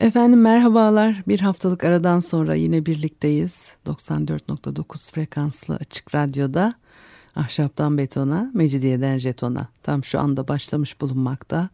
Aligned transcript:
Efendim 0.00 0.40
merhabalar. 0.40 1.22
Bir 1.28 1.40
haftalık 1.40 1.84
aradan 1.84 2.20
sonra 2.20 2.54
yine 2.54 2.86
birlikteyiz. 2.86 3.66
94.9 3.86 5.12
frekanslı 5.12 5.76
açık 5.76 6.14
radyoda 6.14 6.74
ahşaptan 7.36 7.98
betona, 7.98 8.50
mecidiyeden 8.54 9.18
jetona 9.18 9.68
tam 9.82 10.04
şu 10.04 10.20
anda 10.20 10.48
başlamış 10.48 11.00
bulunmakta. 11.00 11.68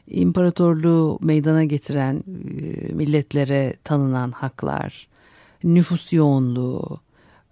imparatorluğu 0.08 1.20
meydana 1.22 1.64
getiren 1.64 2.16
e, 2.16 2.94
milletlere 2.94 3.76
tanınan 3.84 4.32
haklar, 4.32 5.08
nüfus 5.64 6.14
yoğunluğu, 6.14 7.00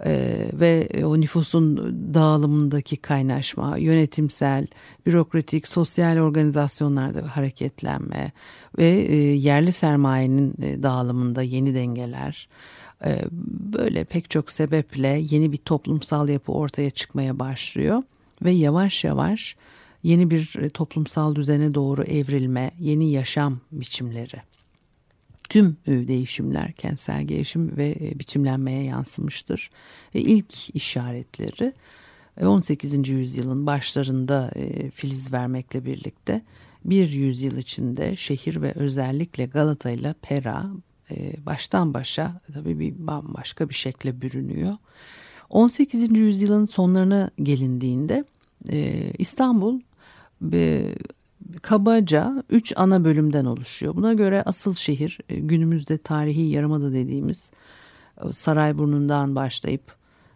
ee, 0.05 0.49
ve 0.53 0.89
o 1.05 1.21
nüfusun 1.21 1.77
dağılımındaki 2.13 2.97
kaynaşma, 2.97 3.77
yönetimsel, 3.77 4.67
bürokratik, 5.05 5.67
sosyal 5.67 6.17
organizasyonlarda 6.17 7.35
hareketlenme 7.35 8.31
ve 8.77 8.89
e, 8.89 9.16
yerli 9.16 9.72
sermayenin 9.72 10.53
e, 10.61 10.83
dağılımında 10.83 11.41
yeni 11.41 11.75
dengeler, 11.75 12.49
e, 13.05 13.19
böyle 13.73 14.03
pek 14.03 14.29
çok 14.29 14.52
sebeple 14.52 15.22
yeni 15.31 15.52
bir 15.52 15.57
toplumsal 15.57 16.29
yapı 16.29 16.52
ortaya 16.52 16.89
çıkmaya 16.89 17.39
başlıyor 17.39 18.03
ve 18.41 18.52
yavaş 18.52 19.03
yavaş 19.03 19.55
yeni 20.03 20.31
bir 20.31 20.69
toplumsal 20.73 21.35
düzene 21.35 21.73
doğru 21.73 22.03
evrilme, 22.03 22.72
yeni 22.79 23.11
yaşam 23.11 23.59
biçimleri 23.72 24.41
tüm 25.52 25.77
e, 25.88 26.07
değişimler 26.07 26.71
kentsel 26.71 27.23
gelişim 27.23 27.77
ve 27.77 27.95
e, 28.02 28.19
biçimlenmeye 28.19 28.83
yansımıştır. 28.83 29.69
Ve 30.16 30.19
ilk 30.21 30.75
işaretleri 30.75 31.73
18. 32.41 32.94
E, 32.94 32.97
yüzyılın 32.97 33.66
başlarında 33.66 34.52
filiz 34.94 35.33
vermekle 35.33 35.85
birlikte 35.85 36.41
bir 36.85 37.09
yüzyıl 37.09 37.57
içinde 37.57 38.16
şehir 38.16 38.61
ve 38.61 38.73
özellikle 38.75 39.45
Galata 39.45 39.89
ile 39.89 40.16
Pera 40.22 40.66
baştan 41.45 41.94
başa 41.94 42.41
tabii 42.53 42.79
bir 42.79 43.07
bambaşka 43.07 43.69
bir 43.69 43.73
şekle 43.73 44.22
bürünüyor. 44.22 44.73
18. 45.49 46.17
yüzyılın 46.17 46.66
sonlarına 46.66 47.29
gelindiğinde 47.44 48.25
İstanbul 49.17 49.79
kabaca 51.62 52.44
üç 52.50 52.73
ana 52.75 53.06
bölümden 53.06 53.45
oluşuyor. 53.45 53.95
Buna 53.95 54.13
göre 54.13 54.44
asıl 54.45 54.73
şehir 54.73 55.19
e, 55.29 55.35
günümüzde 55.39 55.97
tarihi 55.97 56.41
yarımada 56.41 56.94
dediğimiz 56.94 57.51
e, 58.17 58.34
Sarayburnu'ndan 58.34 59.35
başlayıp 59.35 59.95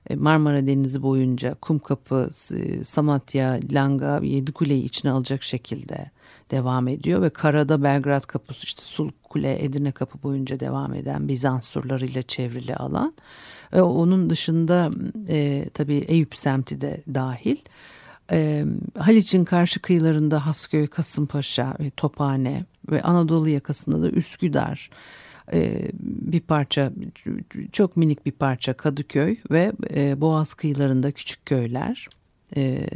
e, 0.10 0.16
Marmara 0.16 0.68
Denizi 0.68 1.02
boyunca 1.02 1.54
Kumkapı, 1.54 2.30
Samatya, 2.86 3.60
Langa, 3.72 4.20
Yedikule'yi 4.24 4.84
içine 4.84 5.12
alacak 5.12 5.44
şekilde 5.44 6.12
devam 6.52 6.88
ediyor 6.88 7.22
ve 7.22 7.30
karada 7.30 7.84
Belgrad 7.84 8.24
Kapısı 8.24 8.64
işte 8.64 8.82
Sulkule, 8.82 9.64
Edirne 9.64 9.92
Kapı 9.92 10.24
boyunca 10.24 10.60
devam 10.60 10.94
eden 10.94 11.28
Bizans 11.28 11.68
surlarıyla 11.68 12.24
çevrili 12.24 12.76
alan. 12.76 13.14
Onun 13.74 14.30
dışında 14.30 14.92
tabii 15.74 15.96
Eyüp 15.96 16.36
semti 16.36 16.82
de 16.82 17.02
dahil. 17.14 17.58
E, 18.32 18.66
Haliç'in 18.98 19.46
karşı 19.46 19.82
kıyılarında 19.82 20.46
Hasköy, 20.46 20.88
Kasımpaşa, 20.88 21.76
e, 21.80 21.90
Tophane 21.90 22.66
ve 22.92 23.02
Anadolu 23.02 23.50
yakasında 23.50 24.02
da 24.02 24.10
Üsküdar 24.10 24.90
e, 25.54 25.92
bir 26.00 26.40
parça 26.40 26.92
çok 27.72 27.98
minik 27.98 28.26
bir 28.26 28.32
parça 28.32 28.74
Kadıköy 28.74 29.36
ve 29.52 29.72
e, 29.96 30.22
Boğaz 30.22 30.54
kıyılarında 30.54 31.12
küçük 31.12 31.46
köyler 31.46 32.08
e, 32.58 32.88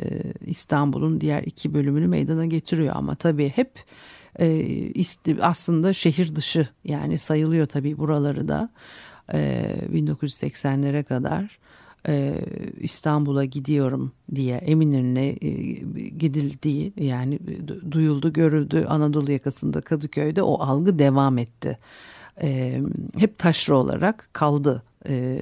İstanbul'un 0.46 1.22
diğer 1.22 1.44
iki 1.44 1.74
bölümünü 1.74 2.08
meydana 2.08 2.46
getiriyor. 2.46 2.96
Ama 2.96 3.16
tabii 3.16 3.50
hep 3.50 3.84
e, 4.40 4.92
aslında 5.42 5.94
şehir 5.94 6.36
dışı 6.36 6.68
yani 6.84 7.18
sayılıyor 7.18 7.68
tabii 7.68 7.98
buraları 7.98 8.48
da 8.48 8.70
e, 9.34 9.76
1980'lere 9.94 11.04
kadar 11.04 11.60
e, 12.08 12.36
İstanbul'a 12.80 13.46
gidiyorum 13.46 14.12
diye 14.36 14.58
Eminönü'ne 14.58 15.28
e, 15.28 15.50
gidildiği 16.10 16.94
yani 16.98 17.40
duyuldu 17.92 18.34
görüldü 18.34 18.86
Anadolu 18.86 19.32
yakasında 19.32 19.82
Kadıköy'de 19.82 20.44
o 20.44 20.62
algı 20.62 21.00
devam 21.00 21.38
etti. 21.38 21.78
E, 22.42 22.82
hep 23.18 23.38
taşra 23.38 23.78
olarak 23.78 24.30
kaldı 24.34 24.84
e, 25.08 25.40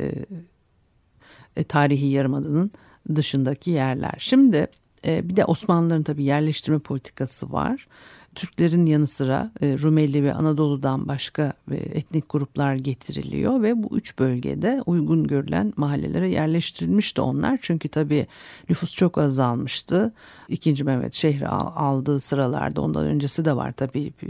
e, 1.56 1.64
tarihi 1.64 2.06
yarımadının 2.06 2.72
dışındaki 3.16 3.72
yerler. 3.72 4.16
Şimdi 4.20 4.68
e, 5.06 5.30
bir 5.30 5.36
de 5.36 5.46
Osmanlıların 5.46 6.04
tabii 6.04 6.24
yerleştirme 6.24 6.80
politikası 6.80 7.52
var. 7.52 7.88
Türklerin 8.38 8.86
yanı 8.86 9.08
sıra 9.08 9.52
e, 9.62 9.78
Rumeli 9.80 10.24
ve 10.24 10.34
Anadolu'dan 10.34 11.08
başka 11.08 11.54
e, 11.72 11.76
etnik 11.76 12.30
gruplar 12.30 12.76
getiriliyor 12.76 13.62
ve 13.62 13.84
bu 13.84 13.98
üç 13.98 14.20
bölgede 14.20 14.82
uygun 14.86 15.28
görülen 15.28 15.74
mahallelere 15.78 16.30
yerleştirilmişti 16.30 17.22
onlar. 17.22 17.60
Çünkü 17.62 17.90
tabii 17.90 18.28
nüfus 18.70 18.96
çok 18.96 19.18
azalmıştı. 19.18 20.14
İkinci 20.50 20.84
Mehmet 20.84 21.14
şehri 21.14 21.48
aldığı 21.48 22.20
sıralarda 22.20 22.82
ondan 22.82 23.06
öncesi 23.06 23.46
de 23.46 23.56
var 23.56 23.72
tabii 23.72 24.14
e, 24.24 24.30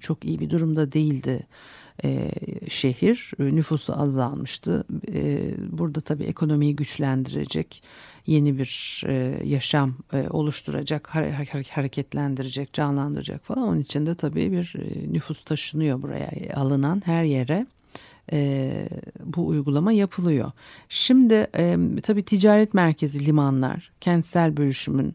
çok 0.00 0.24
iyi 0.24 0.40
bir 0.40 0.50
durumda 0.50 0.92
değildi 0.92 1.46
e, 2.04 2.30
şehir 2.68 3.32
nüfusu 3.38 4.00
azalmıştı. 4.00 4.84
E, 5.14 5.38
burada 5.78 6.00
tabii 6.00 6.24
ekonomiyi 6.24 6.76
güçlendirecek 6.76 7.82
yeni 8.26 8.58
bir 8.58 9.02
e, 9.06 9.40
yaşam 9.44 9.94
e, 10.12 10.28
oluşturacak, 10.30 11.08
hareketlendirecek, 11.70 12.72
canlandıracak 12.72 13.44
falan. 13.44 13.68
Onun 13.68 13.80
için 13.80 14.06
de 14.06 14.14
tabii 14.14 14.52
bir 14.52 14.74
e, 14.78 15.12
nüfus 15.12 15.44
taşınıyor 15.44 16.02
buraya 16.02 16.30
alınan 16.54 17.02
her 17.04 17.24
yere. 17.24 17.66
E, 18.32 18.72
bu 19.24 19.46
uygulama 19.46 19.92
yapılıyor. 19.92 20.52
Şimdi 20.88 21.46
e, 21.56 21.76
tabii 22.02 22.22
ticaret 22.22 22.74
merkezi 22.74 23.26
limanlar, 23.26 23.90
kentsel 24.00 24.56
bölüşümün 24.56 25.14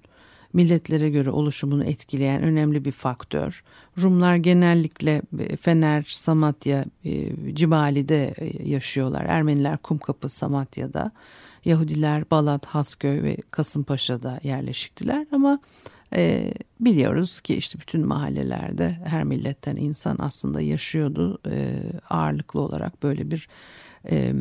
milletlere 0.55 1.09
göre 1.09 1.29
oluşumunu 1.29 1.83
etkileyen 1.83 2.43
önemli 2.43 2.85
bir 2.85 2.91
faktör. 2.91 3.63
Rumlar 4.01 4.35
genellikle 4.35 5.21
e, 5.39 5.57
Fener, 5.57 6.05
Samatya, 6.09 6.85
e, 7.05 7.31
Cibali'de 7.55 8.33
e, 8.37 8.69
yaşıyorlar. 8.69 9.25
Ermeniler 9.25 9.77
Kumkapı, 9.77 10.29
Samatya'da. 10.29 11.11
Yahudiler 11.65 12.31
Balat, 12.31 12.65
Hasköy 12.65 13.23
ve 13.23 13.37
Kasımpaşa'da 13.51 14.39
yerleşiktiler 14.43 15.27
ama 15.31 15.59
e, 16.15 16.53
biliyoruz 16.79 17.41
ki 17.41 17.55
işte 17.55 17.79
bütün 17.79 18.07
mahallelerde 18.07 18.99
her 19.05 19.23
milletten 19.23 19.75
insan 19.75 20.15
aslında 20.19 20.61
yaşıyordu. 20.61 21.39
E, 21.49 21.77
ağırlıklı 22.09 22.59
olarak 22.59 23.03
böyle 23.03 23.31
bir 23.31 23.47
e, 24.09 24.33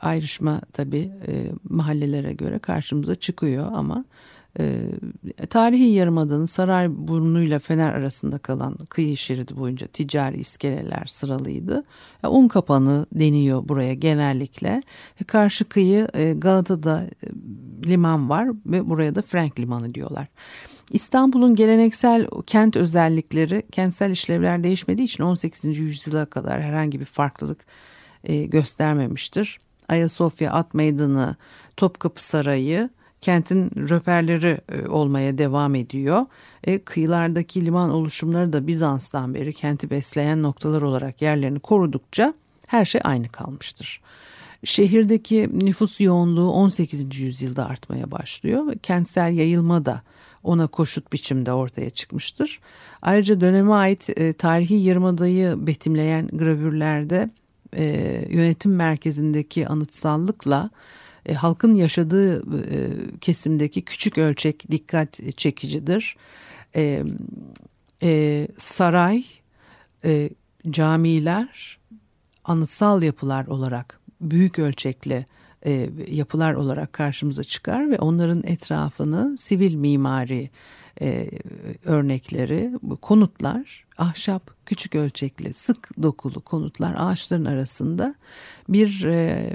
ayrışma 0.00 0.60
tabii 0.72 1.12
e, 1.26 1.32
mahallelere 1.68 2.32
göre 2.32 2.58
karşımıza 2.58 3.14
çıkıyor 3.14 3.72
ama 3.72 4.04
e, 4.60 5.46
tarihi 5.50 5.84
yarımadanın 5.84 6.46
Sarayburnu 6.46 7.42
ile 7.42 7.58
Fener 7.58 7.92
arasında 7.92 8.38
kalan 8.38 8.74
kıyı 8.74 9.16
şeridi 9.16 9.56
boyunca 9.56 9.86
ticari 9.86 10.36
iskeleler 10.36 11.04
sıralıydı. 11.06 11.84
Un 12.28 12.48
kapanı 12.48 13.06
deniyor 13.12 13.68
buraya 13.68 13.94
genellikle. 13.94 14.82
E, 15.20 15.24
karşı 15.24 15.64
kıyı 15.64 16.08
e, 16.14 16.32
Galata'da 16.32 17.02
e, 17.02 17.26
liman 17.86 18.28
var 18.28 18.48
ve 18.66 18.88
buraya 18.88 19.14
da 19.14 19.22
Frank 19.22 19.60
Limanı 19.60 19.94
diyorlar. 19.94 20.26
İstanbul'un 20.90 21.54
geleneksel 21.54 22.26
kent 22.46 22.76
özellikleri 22.76 23.62
kentsel 23.72 24.10
işlevler 24.10 24.64
değişmediği 24.64 25.06
için 25.06 25.24
18. 25.24 25.78
yüzyıla 25.78 26.26
kadar 26.26 26.62
herhangi 26.62 27.00
bir 27.00 27.04
farklılık 27.04 27.66
göstermemiştir. 28.46 29.58
Ayasofya, 29.88 30.52
At 30.52 30.74
Meydanı, 30.74 31.36
Topkapı 31.76 32.24
Sarayı 32.24 32.90
kentin 33.22 33.70
röperleri 33.88 34.60
e, 34.72 34.88
olmaya 34.88 35.38
devam 35.38 35.74
ediyor. 35.74 36.26
E, 36.64 36.78
kıyılardaki 36.78 37.64
liman 37.64 37.90
oluşumları 37.90 38.52
da 38.52 38.66
Bizans'tan 38.66 39.34
beri 39.34 39.52
kenti 39.52 39.90
besleyen 39.90 40.42
noktalar 40.42 40.82
olarak 40.82 41.22
yerlerini 41.22 41.60
korudukça 41.60 42.34
her 42.66 42.84
şey 42.84 43.00
aynı 43.04 43.28
kalmıştır. 43.28 44.00
Şehirdeki 44.64 45.50
nüfus 45.52 46.00
yoğunluğu 46.00 46.50
18. 46.50 47.18
yüzyılda 47.18 47.66
artmaya 47.68 48.10
başlıyor 48.10 48.66
ve 48.66 48.78
kentsel 48.82 49.32
yayılma 49.32 49.86
da 49.86 50.02
ona 50.42 50.66
koşut 50.66 51.12
biçimde 51.12 51.52
ortaya 51.52 51.90
çıkmıştır. 51.90 52.60
Ayrıca 53.02 53.40
döneme 53.40 53.72
ait 53.72 54.10
e, 54.16 54.32
tarihi 54.32 54.74
yarımadayı 54.74 55.66
betimleyen 55.66 56.28
gravürlerde 56.28 57.30
e, 57.76 57.84
yönetim 58.30 58.74
merkezindeki 58.74 59.68
anıtsallıkla 59.68 60.70
e, 61.26 61.34
halkın 61.34 61.74
yaşadığı 61.74 62.36
e, 62.40 62.90
kesimdeki 63.20 63.82
küçük 63.82 64.18
ölçek 64.18 64.70
dikkat 64.70 65.20
çekicidir. 65.36 66.16
E, 66.76 67.02
e, 68.02 68.48
saray, 68.58 69.24
e, 70.04 70.30
camiler, 70.70 71.78
anıtsal 72.44 73.02
yapılar 73.02 73.46
olarak 73.46 74.00
büyük 74.20 74.58
ölçekli 74.58 75.26
e, 75.66 75.90
yapılar 76.10 76.54
olarak 76.54 76.92
karşımıza 76.92 77.44
çıkar 77.44 77.90
ve 77.90 77.98
onların 77.98 78.42
etrafını 78.44 79.38
sivil 79.38 79.74
mimari 79.74 80.50
e, 81.00 81.30
örnekleri, 81.84 82.72
konutlar, 83.00 83.84
ahşap, 83.98 84.50
küçük 84.66 84.94
ölçekli, 84.94 85.54
sık 85.54 86.02
dokulu 86.02 86.40
konutlar 86.40 86.94
ağaçların 86.98 87.44
arasında 87.44 88.14
bir 88.68 89.04
e, 89.04 89.50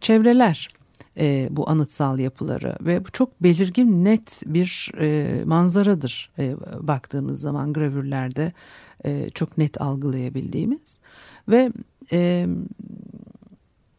çevreler 0.00 0.68
e, 1.18 1.48
bu 1.50 1.70
anıtsal 1.70 2.18
yapıları 2.18 2.76
ve 2.80 3.04
bu 3.04 3.10
çok 3.10 3.42
belirgin 3.42 4.04
net 4.04 4.42
bir 4.46 4.92
e, 5.00 5.40
manzaradır 5.44 6.30
e, 6.38 6.54
baktığımız 6.80 7.40
zaman 7.40 7.72
gravürlerde 7.72 8.52
e, 9.04 9.30
çok 9.30 9.58
net 9.58 9.80
algılayabildiğimiz 9.80 10.98
ve 11.48 11.72
e, 12.12 12.46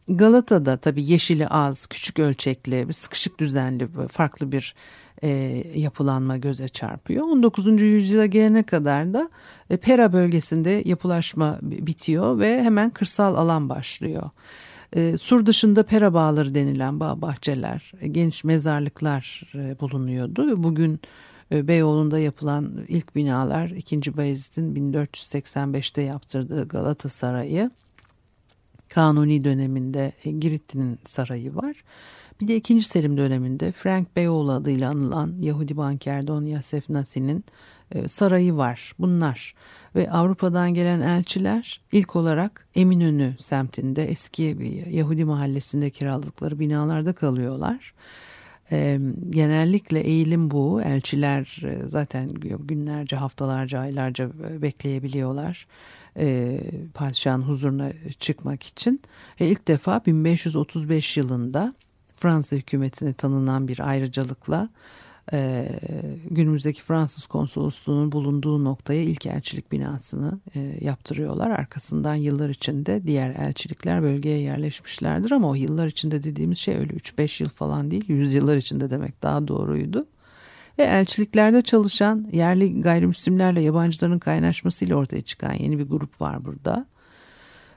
Galata'da 0.08 0.76
tabii 0.76 1.04
yeşili 1.04 1.48
az, 1.48 1.86
küçük 1.86 2.18
ölçekli, 2.18 2.92
sıkışık 2.92 3.38
düzenli 3.38 3.88
farklı 4.08 4.52
bir 4.52 4.74
e, 5.22 5.28
yapılanma 5.74 6.36
göze 6.36 6.68
çarpıyor. 6.68 7.24
19. 7.24 7.66
yüzyıla 7.80 8.26
gelene 8.26 8.62
kadar 8.62 9.14
da 9.14 9.30
e, 9.70 9.76
Pera 9.76 10.12
bölgesinde 10.12 10.82
yapılaşma 10.84 11.58
bitiyor 11.62 12.38
ve 12.38 12.62
hemen 12.62 12.90
kırsal 12.90 13.34
alan 13.34 13.68
başlıyor. 13.68 14.30
E, 14.96 15.18
sur 15.18 15.46
dışında 15.46 15.82
pera 15.82 16.14
bağları 16.14 16.54
denilen 16.54 17.00
bağ 17.00 17.22
bahçeler, 17.22 17.92
e, 18.00 18.08
geniş 18.08 18.44
mezarlıklar 18.44 19.52
e, 19.54 19.80
bulunuyordu 19.80 20.62
bugün 20.62 21.00
e, 21.52 21.68
Beyoğlu'nda 21.68 22.18
yapılan 22.18 22.84
ilk 22.88 23.16
binalar 23.16 23.70
2. 23.70 24.16
Bayezid'in 24.16 24.92
1485'te 24.92 26.02
yaptırdığı 26.02 26.68
Galata 26.68 27.08
Sarayı 27.08 27.70
Kanuni 28.88 29.44
döneminde 29.44 30.12
e, 30.24 30.30
Giritli'nin 30.30 30.98
sarayı 31.04 31.56
var. 31.56 31.76
Bir 32.40 32.48
de 32.48 32.56
2. 32.56 32.82
Selim 32.82 33.16
döneminde 33.16 33.72
Frank 33.72 34.16
Beyoğlu 34.16 34.52
adıyla 34.52 34.90
anılan 34.90 35.34
Yahudi 35.40 35.76
banker 35.76 36.26
Don 36.26 36.46
Yosef 36.46 36.88
Nasi'nin 36.88 37.44
sarayı 38.08 38.56
var. 38.56 38.92
Bunlar 38.98 39.54
ve 39.96 40.10
Avrupa'dan 40.10 40.74
gelen 40.74 41.00
elçiler 41.00 41.80
ilk 41.92 42.16
olarak 42.16 42.66
Eminönü 42.74 43.34
semtinde 43.38 44.04
eski 44.04 44.60
bir 44.60 44.86
Yahudi 44.86 45.24
mahallesinde 45.24 45.90
kiraladıkları 45.90 46.58
binalarda 46.58 47.12
kalıyorlar. 47.12 47.94
E, 48.72 49.00
genellikle 49.30 50.00
eğilim 50.00 50.50
bu. 50.50 50.82
Elçiler 50.82 51.62
zaten 51.86 52.34
günlerce, 52.58 53.16
haftalarca, 53.16 53.78
aylarca 53.78 54.30
bekleyebiliyorlar 54.62 55.66
e, 56.16 56.60
padişahın 56.94 57.42
huzuruna 57.42 57.92
çıkmak 58.18 58.62
için. 58.62 59.00
E, 59.40 59.46
ilk 59.46 59.68
defa 59.68 60.00
1535 60.06 61.16
yılında 61.16 61.74
Fransa 62.16 62.56
hükümetine 62.56 63.12
tanınan 63.12 63.68
bir 63.68 63.88
ayrıcalıkla 63.88 64.68
e, 65.32 65.68
günümüzdeki 66.30 66.82
Fransız 66.82 67.26
konsolosluğunun 67.26 68.12
bulunduğu 68.12 68.64
noktaya 68.64 69.02
ilk 69.02 69.26
elçilik 69.26 69.72
binasını 69.72 70.40
e, 70.54 70.78
yaptırıyorlar. 70.80 71.50
Arkasından 71.50 72.14
yıllar 72.14 72.48
içinde 72.48 73.06
diğer 73.06 73.34
elçilikler 73.34 74.02
bölgeye 74.02 74.38
yerleşmişlerdir 74.40 75.30
ama 75.30 75.48
o 75.48 75.54
yıllar 75.54 75.86
içinde 75.86 76.22
dediğimiz 76.22 76.58
şey 76.58 76.76
öyle 76.76 76.92
3-5 76.92 77.42
yıl 77.42 77.50
falan 77.50 77.90
değil 77.90 78.04
yüzyıllar 78.08 78.56
içinde 78.56 78.90
demek 78.90 79.22
daha 79.22 79.48
doğruydu. 79.48 80.06
Ve 80.78 80.82
elçiliklerde 80.82 81.62
çalışan 81.62 82.28
yerli 82.32 82.80
gayrimüslimlerle 82.80 83.60
yabancıların 83.60 84.18
kaynaşmasıyla 84.18 84.96
ortaya 84.96 85.22
çıkan 85.22 85.54
yeni 85.54 85.78
bir 85.78 85.84
grup 85.84 86.20
var 86.20 86.44
burada. 86.44 86.86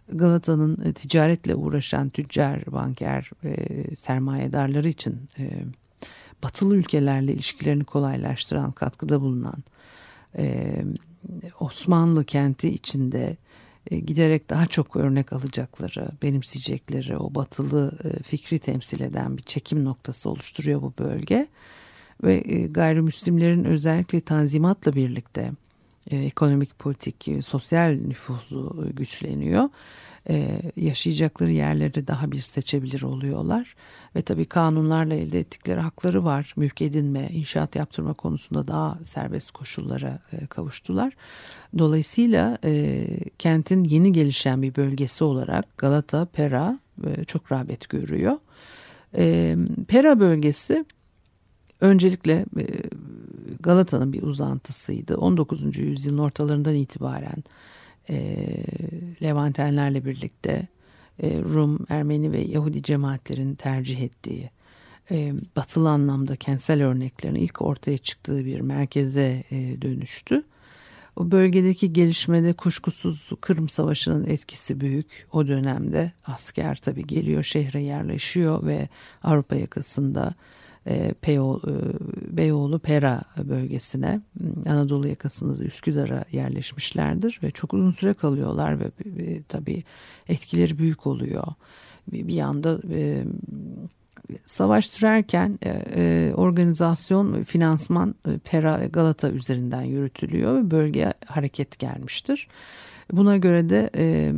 Galata'nın 0.10 0.86
e, 0.86 0.94
ticaretle 0.94 1.56
uğraşan 1.56 2.10
tüccar, 2.10 2.72
banker, 2.72 3.30
e, 3.44 3.56
sermayedarları 3.96 4.90
için 4.90 5.30
e, 5.40 5.50
batılı 6.44 6.76
ülkelerle 6.76 7.34
ilişkilerini 7.34 7.84
kolaylaştıran, 7.84 8.72
katkıda 8.72 9.22
bulunan 9.22 9.64
e, 10.38 10.76
Osmanlı 11.60 12.26
kenti 12.26 12.70
içinde 12.70 13.38
e, 13.92 14.00
giderek 14.00 14.50
daha 14.50 14.66
çok 14.66 14.96
örnek 14.96 15.34
alacakları, 15.34 16.08
benimseyecekleri 16.22 17.18
o 17.18 17.36
batılı 17.36 18.00
e, 18.04 18.24
fikri 18.24 18.60
temsil 18.60 19.02
eden 19.02 19.38
bir 19.38 19.44
çekim 19.44 19.86
noktası 19.86 20.30
oluşturuyor 20.30 20.82
bu 20.82 20.94
bölge 21.00 21.48
ve 22.24 22.36
e, 22.36 22.68
gayrimüslimlerin 22.68 23.64
özellikle 23.64 24.22
tanzimatla 24.22 24.96
birlikte 24.96 25.52
e, 26.12 26.18
ekonomik, 26.18 26.80
politik, 26.80 27.28
e, 27.28 27.42
sosyal 27.42 27.92
nüfusu 27.92 28.90
güçleniyor. 28.94 29.70
Yaşayacakları 30.76 31.52
yerleri 31.52 32.08
daha 32.08 32.32
bir 32.32 32.42
seçebilir 32.42 33.02
oluyorlar. 33.02 33.76
Ve 34.16 34.22
tabii 34.22 34.46
kanunlarla 34.46 35.14
elde 35.14 35.40
ettikleri 35.40 35.80
hakları 35.80 36.24
var. 36.26 36.54
Mülk 36.56 36.82
edinme, 36.82 37.30
inşaat 37.32 37.76
yaptırma 37.76 38.14
konusunda 38.14 38.68
daha 38.68 39.00
serbest 39.04 39.52
koşullara 39.52 40.20
kavuştular. 40.50 41.14
Dolayısıyla 41.78 42.58
kentin 43.40 43.84
yeni 43.84 44.12
gelişen 44.12 44.62
bir 44.62 44.76
bölgesi 44.76 45.24
olarak 45.24 45.78
Galata, 45.78 46.26
Pera 46.26 46.80
çok 47.28 47.52
rağbet 47.52 47.90
görüyor. 47.90 48.38
Pera 49.88 50.20
bölgesi 50.20 50.86
öncelikle 51.84 52.46
e, 52.60 52.66
Galata'nın 53.60 54.14
bir 54.14 54.22
uzantısıydı. 54.22 55.18
19. 55.18 55.78
yüzyılın 55.78 56.18
ortalarından 56.18 56.76
itibaren 56.76 57.44
e, 58.10 58.48
Levantenlerle 59.24 60.06
birlikte 60.06 60.68
e, 61.24 61.40
Rum, 61.40 61.86
Ermeni 61.90 62.32
ve 62.32 62.42
Yahudi 62.42 62.84
cemaatlerin 62.84 63.56
tercih 63.56 64.02
ettiği 64.02 64.50
batılı 65.56 65.90
anlamda 65.90 66.36
kentsel 66.36 66.84
örneklerin 66.84 67.36
ilk 67.36 67.62
ortaya 67.62 67.98
çıktığı 67.98 68.46
bir 68.46 68.60
merkeze 68.60 69.44
dönüştü. 69.82 70.44
O 71.16 71.32
bölgedeki 71.32 71.94
gelişmede 71.94 72.54
kuşkusuz 72.54 73.30
Kırım 73.42 73.70
Savaşı'nın 73.70 74.26
etkisi 74.26 74.82
büyük. 74.82 75.28
O 75.32 75.48
dönemde 75.48 76.12
asker 76.26 76.76
tabii 76.76 77.08
geliyor 77.08 77.44
şehre 77.44 77.82
yerleşiyor 77.82 78.68
ve 78.68 78.90
Avrupa 79.24 79.56
yakasında 79.56 80.34
e, 80.88 80.94
e, 80.94 81.38
Beyoğlu 82.38 82.80
Pera 82.80 83.22
bölgesine 83.38 84.22
Anadolu 84.70 85.08
yakasında 85.08 85.64
Üsküdar'a 85.64 86.26
yerleşmişlerdir 86.32 87.40
ve 87.44 87.52
çok 87.52 87.74
uzun 87.74 87.92
süre 87.92 88.14
kalıyorlar 88.14 88.80
ve, 88.80 88.92
ve 89.06 89.42
tabii 89.48 89.84
etkileri 90.28 90.78
büyük 90.78 91.08
oluyor. 91.08 91.44
Bir, 92.12 92.34
yanda 92.34 92.80
e, 92.90 93.24
savaş 94.48 94.86
sürerken 94.86 95.60
e, 95.66 95.84
e, 95.96 96.34
organizasyon 96.36 97.44
finansman 97.44 98.16
e, 98.28 98.38
Pera 98.38 98.80
ve 98.80 98.88
Galata 98.88 99.32
üzerinden 99.32 99.82
yürütülüyor 99.82 100.56
ve 100.56 100.72
bölgeye 100.72 101.14
hareket 101.26 101.80
gelmiştir. 101.80 102.48
Buna 103.12 103.38
göre 103.38 103.70
de 103.70 103.90
e, 103.98 104.34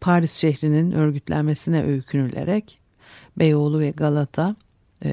Paris 0.00 0.32
şehrinin 0.32 0.92
örgütlenmesine 0.92 1.84
öykünülerek 1.84 2.78
Beyoğlu 3.38 3.80
ve 3.80 3.90
Galata 3.90 4.56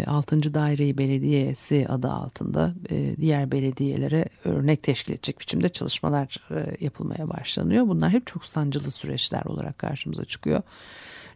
6. 0.08 0.36
E, 0.36 0.54
Daireyi 0.54 0.98
Belediyesi 0.98 1.86
adı 1.90 2.10
altında 2.10 2.74
e, 2.90 3.18
diğer 3.18 3.52
belediyelere 3.52 4.26
örnek 4.46 4.84
teşkil 4.84 5.14
edecek 5.14 5.40
biçimde 5.40 5.70
çalışmalar 5.70 6.38
e, 6.52 6.86
yapılmaya 6.86 7.30
başlanıyor. 7.30 7.88
Bunlar 7.88 8.10
hep 8.10 8.28
çok 8.28 8.46
sancılı 8.46 8.92
süreçler 8.92 9.44
olarak 9.46 9.78
karşımıza 9.78 10.26
çıkıyor. 10.26 10.62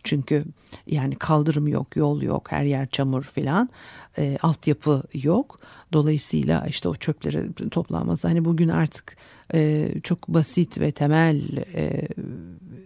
Çünkü 0.04 0.46
yani 0.88 1.16
kaldırım 1.16 1.68
yok, 1.68 1.96
yol 1.96 2.22
yok, 2.22 2.52
her 2.52 2.64
yer 2.64 2.88
çamur 2.88 3.24
filan. 3.24 3.70
E, 4.18 4.38
altyapı 4.42 5.04
yok. 5.14 5.60
Dolayısıyla 5.94 6.66
işte 6.68 6.90
o 6.90 6.96
çöpleri 6.96 7.70
toplanması 7.72 8.28
hani 8.28 8.46
bugün 8.46 8.70
artık 8.70 9.18
e, 9.54 9.92
çok 10.04 10.28
basit 10.28 10.80
ve 10.80 10.92
temel 10.92 11.42
e, 11.74 12.08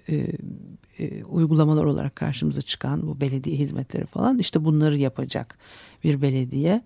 e, 0.09 0.27
e, 0.99 1.23
uygulamalar 1.23 1.85
olarak 1.85 2.15
karşımıza 2.15 2.61
çıkan 2.61 3.07
bu 3.07 3.21
belediye 3.21 3.57
hizmetleri 3.57 4.05
falan 4.05 4.37
işte 4.39 4.65
bunları 4.65 4.97
yapacak 4.97 5.57
bir 6.03 6.21
belediye 6.21 6.81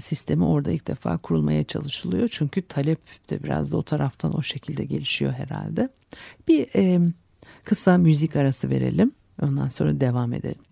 sistemi 0.00 0.44
orada 0.44 0.70
ilk 0.70 0.86
defa 0.86 1.18
kurulmaya 1.18 1.64
çalışılıyor. 1.64 2.28
Çünkü 2.32 2.62
talep 2.62 2.98
de 3.30 3.42
biraz 3.42 3.72
da 3.72 3.76
o 3.76 3.82
taraftan 3.82 4.36
o 4.36 4.42
şekilde 4.42 4.84
gelişiyor 4.84 5.32
herhalde. 5.32 5.88
Bir 6.48 6.66
kısa 7.64 7.98
müzik 7.98 8.36
arası 8.36 8.70
verelim. 8.70 9.12
Ondan 9.42 9.68
sonra 9.68 10.00
devam 10.00 10.32
edelim. 10.32 10.62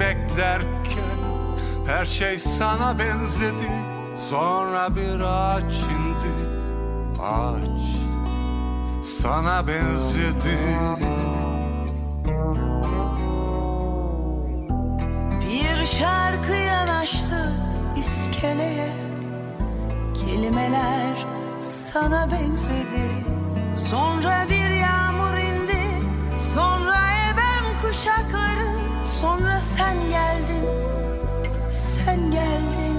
Beklerken 0.00 1.20
her 1.86 2.06
şey 2.06 2.40
sana 2.40 2.98
benzedi. 2.98 3.70
Sonra 4.30 4.96
bir 4.96 5.20
ağaç 5.20 5.74
indi. 5.74 6.50
Ağaç 7.22 7.82
sana 9.20 9.66
benzedi. 9.66 10.58
Bir 15.40 15.84
şarkı 15.84 16.52
yanaştı 16.52 17.52
iskeleye. 17.96 18.92
Kelimeler 20.14 21.26
sana 21.92 22.30
benzedi. 22.30 23.10
Sonra 23.90 24.46
bir 24.50 24.70
yağmur 24.70 25.34
indi. 25.34 25.82
Sonra 26.54 26.96
ebem 27.30 27.64
kuşakları 27.82 28.40
Sonra 28.40 28.49
sen 29.80 29.96
geldin 30.10 30.64
Sen 31.68 32.30
geldin 32.30 32.98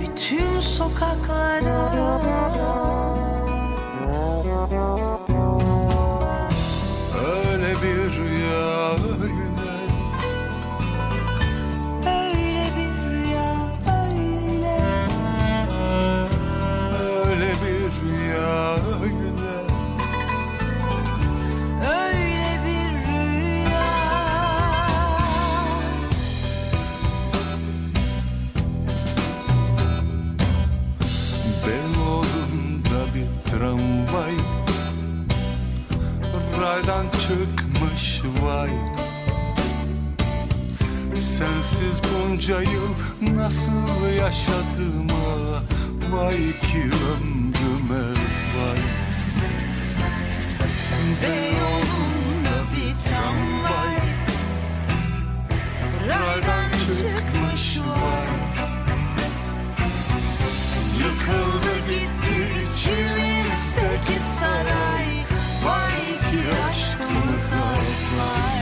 Bütün 0.00 0.60
sokaklara 0.60 1.90
raydan 36.90 37.06
çıkmış 37.10 38.22
vay. 38.42 38.70
Sensiz 41.14 42.02
bunca 42.04 42.62
yıl 42.62 42.94
nasıl 43.36 44.14
yaşadıma 44.18 45.62
Vay 46.10 46.36
ki 46.36 46.90
ömrüme 47.12 48.06
vay. 48.56 48.80
Beyoğlu'nda 51.22 52.56
bir 52.72 52.94
tramvay. 53.04 53.96
Raydan 56.08 56.70
çıkmış 56.70 57.78
vay. 57.78 58.26
Yıkıldı 60.98 61.74
gitti 61.88 62.66
içimizdeki 62.66 64.20
saray. 64.38 65.24
Vay 65.64 66.09
ki 66.30 66.38
aşkımıza 66.70 67.64
vay 68.16 68.59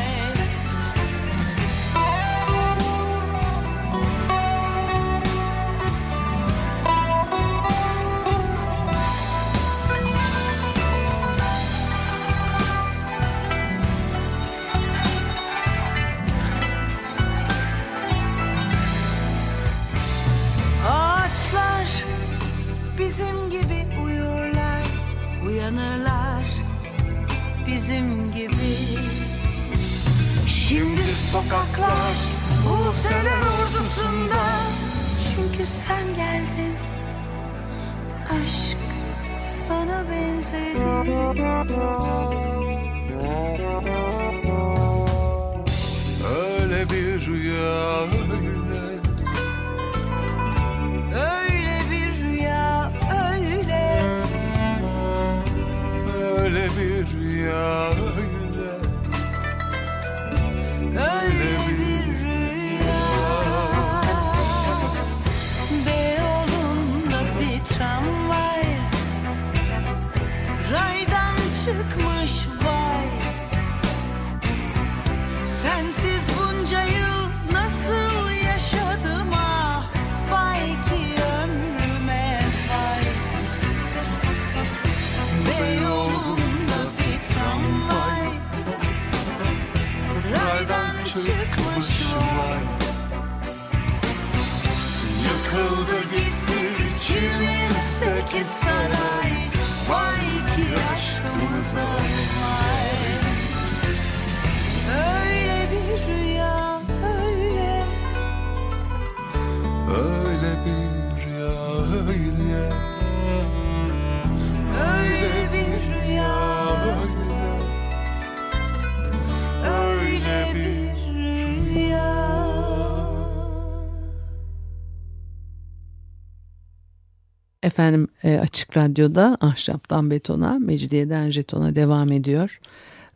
Efendim 127.69 128.09
e, 128.25 128.39
Açık 128.39 128.77
Radyo'da 128.77 129.37
Ahşaptan 129.41 130.11
Betona, 130.11 130.59
Mecidiyeden 130.59 131.31
Jeton'a 131.31 131.75
devam 131.75 132.13
ediyor. 132.13 132.61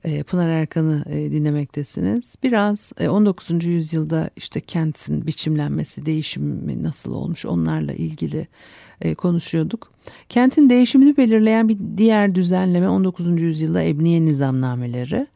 E, 0.04 0.23
Pınar 0.23 0.49
Erkan'ı 0.49 1.04
e, 1.11 1.32
dinlemektesiniz. 1.32 2.37
Biraz 2.42 2.92
19. 3.09 3.64
yüzyılda 3.64 4.30
işte 4.37 4.61
kentin 4.61 5.26
biçimlenmesi, 5.26 6.06
değişimi 6.06 6.82
nasıl 6.82 7.12
olmuş 7.12 7.47
onlarla 7.47 7.92
ilgili 7.92 8.47
konuşuyorduk. 9.16 9.90
Kentin 10.28 10.71
değişimini 10.71 11.16
belirleyen 11.16 11.68
bir 11.68 11.78
diğer 11.97 12.35
düzenleme 12.35 12.88
19. 12.88 13.42
yüzyılda 13.42 13.85
Ebniye 13.85 14.25
Nizamnameleri. 14.25 15.26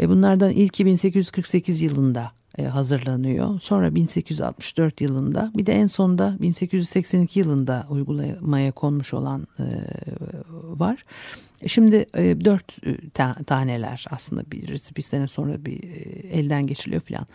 Bunlardan 0.00 0.50
ilki 0.50 0.86
1848 0.86 1.82
yılında 1.82 2.32
hazırlanıyor. 2.68 3.60
Sonra 3.60 3.94
1864 3.94 5.00
yılında 5.00 5.50
bir 5.54 5.66
de 5.66 5.72
en 5.72 5.86
sonda 5.86 6.36
1882 6.40 7.40
yılında 7.40 7.86
uygulamaya 7.90 8.72
konmuş 8.72 9.14
olan 9.14 9.46
var. 10.62 11.04
Şimdi 11.66 12.06
e, 12.16 12.44
dört 12.44 12.86
e, 12.86 13.10
ta 13.10 13.34
taneler 13.46 14.04
aslında 14.10 14.50
birisi 14.50 14.96
bir 14.96 15.02
sene 15.02 15.28
sonra 15.28 15.64
bir 15.64 15.84
e, 15.84 16.28
elden 16.28 16.66
geçiliyor 16.66 17.02
falan. 17.02 17.26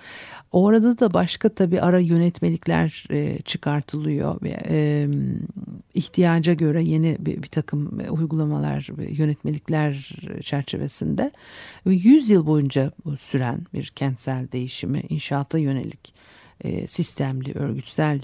Orada 0.52 1.00
da 1.00 1.14
başka 1.14 1.50
tabii 1.50 1.82
ara 1.82 2.00
yönetmelikler 2.00 3.08
çıkartılıyor 3.46 4.42
ve 4.42 4.58
ihtiyaca 5.94 6.54
göre 6.54 6.84
yeni 6.84 7.18
bir, 7.20 7.44
bir 7.44 7.48
takım 7.48 8.00
uygulamalar, 8.10 8.90
yönetmelikler 9.10 10.16
çerçevesinde 10.42 11.32
ve 11.86 11.94
100 11.94 12.30
yıl 12.30 12.46
boyunca 12.46 12.92
süren 13.20 13.60
bir 13.74 13.88
kentsel 13.96 14.52
değişimi 14.52 15.04
inşaata 15.10 15.58
yönelik 15.58 16.14
sistemli 16.88 17.54
örgütsel 17.54 18.22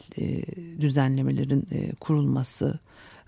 düzenlemelerin 0.79 1.67
kurulması 1.99 2.79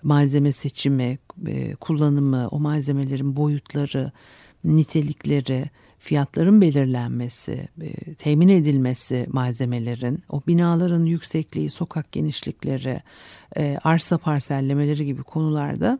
malzeme 0.04 0.52
seçimi, 0.52 1.18
e, 1.46 1.74
kullanımı, 1.74 2.48
o 2.48 2.60
malzemelerin 2.60 3.36
boyutları, 3.36 4.12
nitelikleri, 4.64 5.64
fiyatların 5.98 6.60
belirlenmesi, 6.60 7.68
e, 7.82 8.14
temin 8.14 8.48
edilmesi 8.48 9.26
malzemelerin, 9.28 10.22
o 10.28 10.42
binaların 10.46 11.04
yüksekliği, 11.04 11.70
sokak 11.70 12.12
genişlikleri, 12.12 13.02
e, 13.56 13.78
arsa 13.84 14.18
parsellemeleri 14.18 15.04
gibi 15.04 15.22
konularda 15.22 15.98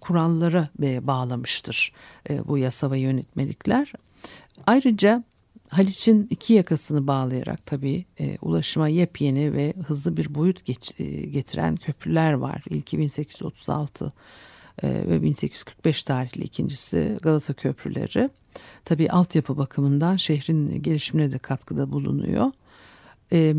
kurallara 0.00 0.68
bağlamıştır 0.78 1.92
bu 2.44 2.58
yasa 2.58 2.90
ve 2.90 2.98
yönetmelikler. 2.98 3.92
Ayrıca 4.66 5.24
Haliç'in 5.68 6.26
iki 6.30 6.52
yakasını 6.52 7.06
bağlayarak 7.06 7.66
tabii 7.66 8.04
e, 8.20 8.38
ulaşıma 8.42 8.88
yepyeni 8.88 9.52
ve 9.52 9.74
hızlı 9.86 10.16
bir 10.16 10.34
boyut 10.34 10.64
geç, 10.64 11.00
e, 11.00 11.04
getiren 11.04 11.76
köprüler 11.76 12.32
var. 12.32 12.64
İlki 12.70 12.98
1836 12.98 14.12
e, 14.82 14.88
ve 14.88 15.22
1845 15.22 16.02
tarihli 16.02 16.44
ikincisi 16.44 17.18
Galata 17.22 17.52
Köprüleri. 17.52 18.30
Tabii 18.84 19.10
altyapı 19.10 19.56
bakımından 19.56 20.16
şehrin 20.16 20.82
gelişimine 20.82 21.32
de 21.32 21.38
katkıda 21.38 21.92
bulunuyor. 21.92 22.52
E, 23.32 23.54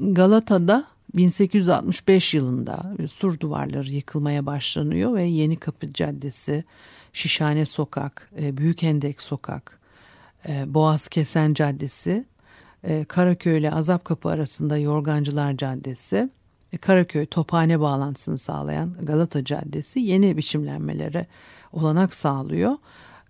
Galata'da 0.00 0.86
1865 1.14 2.34
yılında 2.34 2.96
sur 3.08 3.40
duvarları 3.40 3.90
yıkılmaya 3.90 4.46
başlanıyor 4.46 5.14
ve 5.14 5.24
Yeni 5.24 5.56
Kapı 5.56 5.92
Caddesi, 5.92 6.64
Şişhane 7.12 7.66
Sokak, 7.66 8.30
e, 8.40 8.56
Büyük 8.56 8.82
Hendek 8.82 9.20
Sokak, 9.22 9.79
e, 10.48 10.74
Boğaz 10.74 11.08
Kesen 11.08 11.54
Caddesi, 11.54 12.24
e, 12.84 13.04
Karaköy 13.04 13.58
ile 13.58 13.72
Azapkapı 13.72 14.28
arasında 14.28 14.78
Yorgancılar 14.78 15.56
Caddesi, 15.56 16.30
e, 16.72 16.76
Karaköy 16.76 17.26
Tophane 17.26 17.80
bağlantısını 17.80 18.38
sağlayan 18.38 18.96
Galata 19.02 19.44
Caddesi 19.44 20.00
yeni 20.00 20.36
biçimlenmelere 20.36 21.26
olanak 21.72 22.14
sağlıyor. 22.14 22.76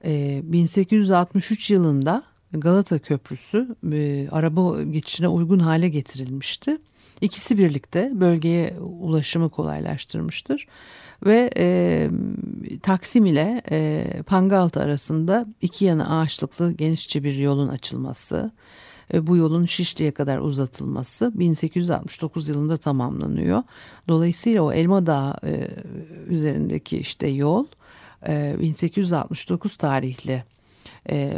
1863 0.05 1.71
yılında 1.71 2.23
Galata 2.53 2.99
Köprüsü 2.99 3.77
araba 4.31 4.83
geçişine 4.83 5.29
uygun 5.29 5.59
hale 5.59 5.89
getirilmişti. 5.89 6.79
İkisi 7.21 7.59
birlikte 7.59 8.11
bölgeye 8.15 8.79
ulaşımı 8.81 9.51
kolaylaştırmıştır 9.51 10.67
ve 11.27 11.51
e, 11.57 12.11
Taksim 12.83 13.27
ile 13.27 13.63
e, 13.71 14.05
Pangaltı 14.27 14.81
arasında 14.81 15.47
iki 15.61 15.85
yanı 15.85 16.19
ağaçlıklı 16.19 16.73
genişçe 16.73 17.25
bir 17.25 17.35
yolun 17.35 17.69
açılması 17.69 18.51
bu 19.15 19.37
yolun 19.37 19.67
Şişli'ye 19.67 20.11
kadar 20.11 20.39
uzatılması 20.39 21.39
1869 21.39 22.49
yılında 22.49 22.77
tamamlanıyor. 22.77 23.63
Dolayısıyla 24.09 24.63
o 24.63 24.73
Elma 24.73 25.07
Dağı 25.07 25.37
e, 25.45 25.69
üzerindeki 26.29 26.99
işte 26.99 27.29
yol 27.29 27.67
e, 28.29 28.57
1869 28.61 29.77
tarihli 29.77 30.45
e, 31.11 31.33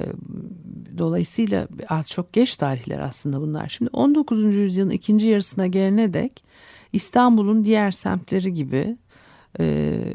dolayısıyla 0.98 1.68
az 1.88 2.10
çok 2.10 2.32
geç 2.32 2.56
tarihler 2.56 2.98
aslında 2.98 3.40
bunlar. 3.40 3.68
Şimdi 3.68 3.90
19. 3.92 4.54
yüzyılın 4.54 4.90
ikinci 4.90 5.26
yarısına 5.26 5.66
gelene 5.66 6.12
dek 6.12 6.44
İstanbul'un 6.92 7.64
diğer 7.64 7.90
semtleri 7.90 8.54
gibi 8.54 8.96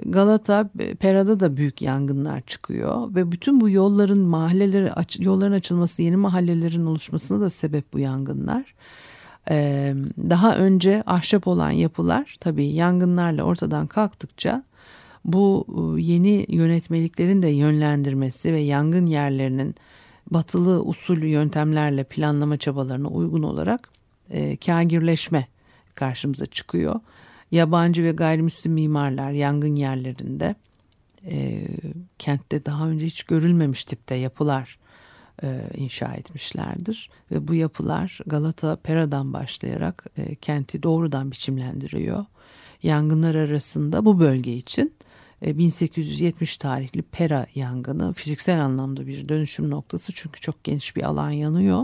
Galata, 0.05 0.69
Pera'da 0.99 1.39
da 1.39 1.57
büyük 1.57 1.81
yangınlar 1.81 2.41
çıkıyor 2.41 3.15
ve 3.15 3.31
bütün 3.31 3.61
bu 3.61 3.69
yolların 3.69 4.19
mahalleleri 4.19 4.91
yolların 5.19 5.51
açılması, 5.51 6.01
yeni 6.01 6.15
mahallelerin 6.15 6.85
oluşmasına 6.85 7.41
da 7.41 7.49
sebep 7.49 7.93
bu 7.93 7.99
yangınlar. 7.99 8.73
Ee, 9.49 9.93
daha 10.29 10.57
önce 10.57 11.03
ahşap 11.05 11.47
olan 11.47 11.71
yapılar 11.71 12.37
tabii 12.39 12.65
yangınlarla 12.67 13.43
ortadan 13.43 13.87
kalktıkça 13.87 14.63
bu 15.25 15.65
e, 15.69 16.01
yeni 16.01 16.45
yönetmeliklerin 16.49 17.41
de 17.41 17.47
yönlendirmesi 17.47 18.53
ve 18.53 18.59
yangın 18.59 19.05
yerlerinin 19.05 19.75
batılı 20.31 20.83
usul 20.83 21.17
yöntemlerle 21.17 22.03
planlama 22.03 22.57
çabalarına 22.57 23.07
uygun 23.07 23.43
olarak 23.43 23.89
e, 24.29 24.57
kagirleşme 24.57 25.47
karşımıza 25.95 26.45
çıkıyor 26.45 26.99
yabancı 27.51 28.03
ve 28.03 28.11
gayrimüslim 28.11 28.73
mimarlar 28.73 29.31
yangın 29.31 29.75
yerlerinde 29.75 30.55
e, 31.25 31.67
kentte 32.19 32.65
daha 32.65 32.89
önce 32.89 33.05
hiç 33.05 33.23
görülmemiş 33.23 33.85
tipte 33.85 34.15
yapılar 34.15 34.77
e, 35.43 35.61
inşa 35.75 36.13
etmişlerdir. 36.13 37.09
Ve 37.31 37.47
bu 37.47 37.53
yapılar 37.53 38.19
Galata 38.25 38.75
Pera'dan 38.75 39.33
başlayarak 39.33 40.05
e, 40.17 40.35
kenti 40.35 40.83
doğrudan 40.83 41.31
biçimlendiriyor. 41.31 42.25
Yangınlar 42.83 43.35
arasında 43.35 44.05
bu 44.05 44.19
bölge 44.19 44.53
için 44.53 44.93
1870 45.41 46.55
e, 46.55 46.59
tarihli 46.59 47.01
Pera 47.01 47.47
yangını 47.55 48.13
fiziksel 48.13 48.65
anlamda 48.65 49.07
bir 49.07 49.29
dönüşüm 49.29 49.69
noktası 49.69 50.11
çünkü 50.15 50.41
çok 50.41 50.63
geniş 50.63 50.95
bir 50.95 51.03
alan 51.03 51.31
yanıyor 51.31 51.83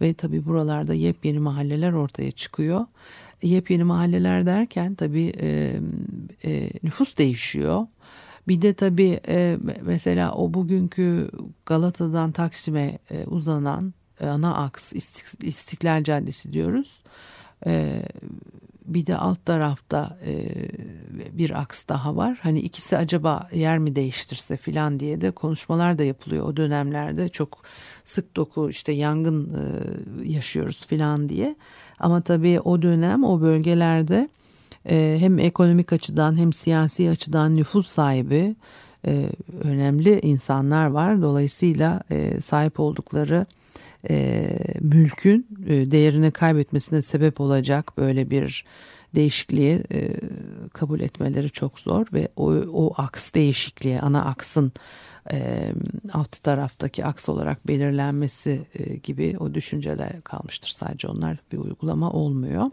ve 0.00 0.14
tabi 0.14 0.44
buralarda 0.44 0.94
yepyeni 0.94 1.38
mahalleler 1.38 1.92
ortaya 1.92 2.30
çıkıyor 2.30 2.86
yepyeni 3.42 3.84
mahalleler 3.84 4.46
derken 4.46 4.94
tabii 4.94 5.32
e, 5.40 5.80
e, 6.44 6.70
nüfus 6.82 7.18
değişiyor. 7.18 7.86
Bir 8.48 8.62
de 8.62 8.74
tabii 8.74 9.20
e, 9.28 9.58
mesela 9.82 10.32
o 10.34 10.54
bugünkü 10.54 11.30
Galata'dan 11.66 12.32
Taksim'e 12.32 12.98
e, 13.10 13.24
uzanan 13.26 13.94
e, 14.20 14.26
ana 14.26 14.56
aks 14.56 14.92
İstiklal 15.40 16.04
Caddesi 16.04 16.52
diyoruz. 16.52 17.02
E, 17.66 18.02
bir 18.86 19.06
de 19.06 19.16
alt 19.16 19.46
tarafta 19.46 20.18
e, 20.26 20.48
bir 21.32 21.60
aks 21.60 21.88
daha 21.88 22.16
var. 22.16 22.38
Hani 22.42 22.60
ikisi 22.60 22.96
acaba 22.96 23.48
yer 23.52 23.78
mi 23.78 23.96
değiştirse 23.96 24.56
filan 24.56 25.00
diye 25.00 25.20
de 25.20 25.30
konuşmalar 25.30 25.98
da 25.98 26.04
yapılıyor 26.04 26.46
o 26.46 26.56
dönemlerde. 26.56 27.28
Çok 27.28 27.62
sık 28.04 28.36
doku 28.36 28.70
işte 28.70 28.92
yangın 28.92 29.54
e, 29.54 29.62
yaşıyoruz 30.32 30.86
filan 30.86 31.28
diye. 31.28 31.56
Ama 32.02 32.20
tabii 32.20 32.60
o 32.60 32.82
dönem 32.82 33.24
o 33.24 33.40
bölgelerde 33.40 34.28
e, 34.90 35.16
hem 35.20 35.38
ekonomik 35.38 35.92
açıdan 35.92 36.38
hem 36.38 36.52
siyasi 36.52 37.10
açıdan 37.10 37.56
nüfus 37.56 37.86
sahibi 37.86 38.56
e, 39.06 39.26
önemli 39.62 40.20
insanlar 40.20 40.86
var. 40.86 41.22
Dolayısıyla 41.22 42.02
e, 42.10 42.40
sahip 42.40 42.80
oldukları 42.80 43.46
mülkün 44.80 45.46
değerini 45.66 46.30
kaybetmesine 46.30 47.02
sebep 47.02 47.40
olacak 47.40 47.92
böyle 47.98 48.30
bir 48.30 48.64
değişikliği 49.14 49.82
kabul 50.72 51.00
etmeleri 51.00 51.50
çok 51.50 51.80
zor 51.80 52.06
ve 52.12 52.28
o, 52.36 52.52
o 52.72 52.94
aks 52.96 53.32
değişikliği 53.32 54.00
ana 54.00 54.24
aksın 54.24 54.72
e, 55.32 55.72
alt 56.12 56.42
taraftaki 56.42 57.04
aks 57.04 57.28
olarak 57.28 57.68
belirlenmesi 57.68 58.62
e, 58.74 58.96
gibi 58.96 59.36
o 59.40 59.54
düşünceler 59.54 60.20
kalmıştır. 60.20 60.68
Sadece 60.68 61.08
onlar 61.08 61.36
bir 61.52 61.58
uygulama 61.58 62.10
olmuyor. 62.10 62.70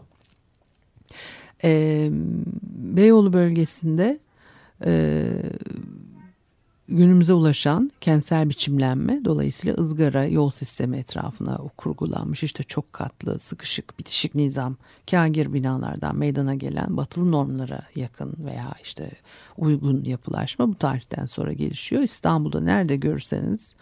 E, 1.64 2.08
Beyoğlu 2.72 3.32
bölgesinde 3.32 4.18
e, 4.84 5.24
günümüze 6.90 7.32
ulaşan 7.32 7.90
kentsel 8.00 8.48
biçimlenme 8.48 9.24
dolayısıyla 9.24 9.74
ızgara 9.74 10.24
yol 10.24 10.50
sistemi 10.50 10.96
etrafına 10.96 11.56
kurgulanmış 11.76 12.42
işte 12.42 12.62
çok 12.62 12.92
katlı 12.92 13.38
sıkışık 13.40 13.98
bitişik 13.98 14.34
nizam 14.34 14.76
kagir 15.10 15.52
binalardan 15.52 16.16
meydana 16.16 16.54
gelen 16.54 16.96
batılı 16.96 17.30
normlara 17.32 17.82
yakın 17.94 18.34
veya 18.38 18.74
işte 18.82 19.10
uygun 19.56 20.04
yapılaşma 20.04 20.68
bu 20.68 20.74
tarihten 20.74 21.26
sonra 21.26 21.52
gelişiyor. 21.52 22.02
İstanbul'da 22.02 22.60
nerede 22.60 22.96
görürseniz 22.96 23.74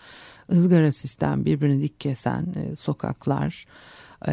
ızgara 0.52 0.92
sistem 0.92 1.44
birbirini 1.44 1.82
dik 1.82 2.00
kesen 2.00 2.54
e, 2.56 2.76
sokaklar 2.76 3.66
e, 4.28 4.32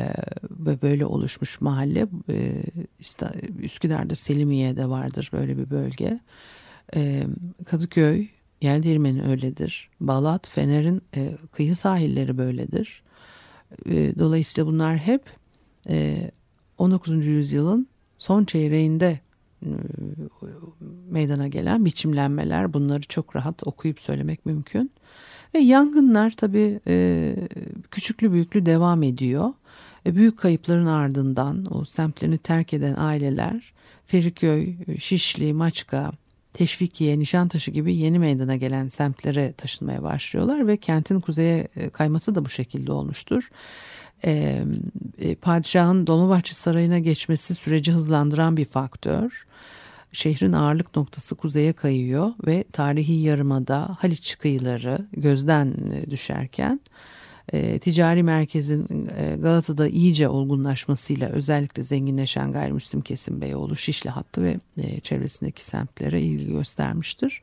ve 0.52 0.82
böyle 0.82 1.06
oluşmuş 1.06 1.62
mahalle 1.62 2.08
e, 2.30 2.64
Üsküdar'da 3.60 4.16
Selimiye'de 4.16 4.90
vardır 4.90 5.30
böyle 5.34 5.58
bir 5.58 5.70
bölge. 5.70 6.20
Kadıköy 7.66 8.28
Yel 8.62 8.84
değirmeni 8.84 9.24
öyledir. 9.24 9.89
Balat, 10.00 10.50
Fener'in 10.50 11.02
e, 11.15 11.38
kıyı 11.52 11.76
sahilleri 11.76 12.38
böyledir. 12.38 13.04
E, 13.89 14.20
dolayısıyla 14.20 14.68
bunlar 14.68 14.98
hep 14.98 15.24
e, 15.89 16.32
19. 16.78 17.26
yüzyılın 17.26 17.88
son 18.18 18.46
çeyreğinde 18.46 19.20
e, 19.65 19.70
meydana 21.10 21.48
gelen 21.48 21.86
biçimlenmeler. 21.86 22.74
Bunları 22.74 23.02
çok 23.02 23.36
rahat 23.36 23.68
okuyup 23.68 24.00
söylemek 24.02 24.46
mümkün. 24.46 24.91
Ve 25.56 25.60
yangınlar 25.60 26.32
tabii 26.32 26.80
e, 26.88 27.36
küçüklü 27.91 28.32
büyüklü 28.32 28.65
devam 28.65 29.04
ediyor. 29.04 29.54
E, 30.06 30.15
büyük 30.15 30.39
kayıpların 30.39 30.86
ardından 30.86 31.65
o 31.72 31.86
semtlerini 31.86 32.38
terk 32.38 32.74
eden 32.74 32.96
aileler 32.98 33.74
Feriköy, 34.06 34.76
Şişli, 35.00 35.54
Maçka, 35.54 36.12
Teşvikiye, 36.56 37.20
Nişantaşı 37.20 37.72
gibi 37.72 37.96
yeni 37.96 38.20
meydana 38.20 38.56
gelen 38.56 38.88
semtlere 38.88 39.54
taşınmaya 39.54 40.04
başlıyorlar 40.04 40.68
ve 40.68 40.78
kentin 40.78 41.20
kuzeye 41.20 41.68
e, 41.76 41.89
kayması 41.89 42.36
da 42.36 42.46
bu 42.46 42.50
şekilde 42.50 42.91
olmuştur. 42.91 43.50
Ee, 44.26 44.63
padişahın 45.41 46.08
Dolmabahçe 46.08 46.54
Sarayı'na 46.54 47.00
geçmesi 47.00 47.56
süreci 47.56 47.91
hızlandıran 47.91 48.58
bir 48.58 48.65
faktör. 48.65 49.46
Şehrin 50.12 50.54
ağırlık 50.54 50.96
noktası 50.96 51.36
kuzeye 51.36 51.74
kayıyor 51.74 52.32
ve 52.48 52.63
tarihi 52.72 53.13
yarımada 53.13 53.98
Haliç 54.00 54.38
kıyıları 54.38 55.08
gözden 55.12 55.74
e, 55.94 56.10
düşerken 56.10 56.80
e, 57.53 57.79
ticari 57.79 58.23
merkezin 58.23 59.10
e, 59.17 59.36
Galata'da 59.36 59.88
iyice 59.88 60.29
olgunlaşmasıyla 60.29 61.29
özellikle 61.29 61.84
zenginleşen 61.84 62.51
gayrimüslim 62.51 63.01
kesim 63.01 63.41
Beyoğlu, 63.41 63.75
Şişli 63.75 64.10
hattı 64.10 64.43
ve 64.43 64.60
e, 64.77 64.99
çevresindeki 64.99 65.65
semtlere 65.65 66.21
ilgi 66.21 66.51
göstermiştir. 66.51 67.41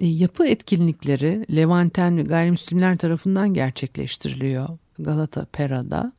E, 0.00 0.06
yapı 0.06 0.46
etkinlikleri 0.46 1.56
Levanten 1.56 2.16
ve 2.16 2.22
gayrimüslimler 2.22 2.96
tarafından 2.96 3.54
gerçekleştiriliyor 3.54 4.68
Galata 4.98 5.44
Pera'da. 5.44 6.12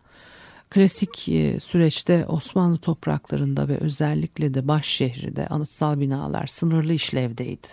Klasik 0.70 1.30
e, 1.30 1.60
süreçte 1.60 2.26
Osmanlı 2.26 2.78
topraklarında 2.78 3.68
ve 3.68 3.78
özellikle 3.78 4.54
de 4.54 4.68
baş 4.68 4.86
şehrinde 4.86 5.48
anıtsal 5.48 6.00
binalar 6.00 6.48
sınırlı 6.48 6.94
işlevdeydi 6.94 7.68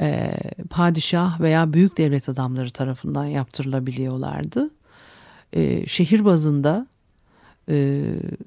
e, 0.00 0.32
padişah 0.70 1.40
veya 1.40 1.72
büyük 1.72 1.98
devlet 1.98 2.28
adamları 2.28 2.70
tarafından 2.70 3.24
yaptırılabiliyorlardı. 3.24 4.70
E, 5.52 5.86
şehir 5.86 6.24
bazında 6.24 6.86
e, 7.68 8.02